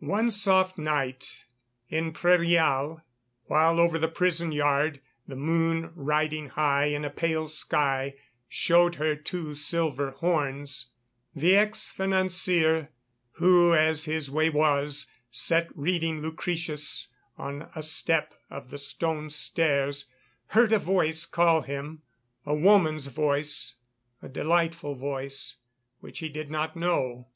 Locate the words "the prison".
3.98-4.50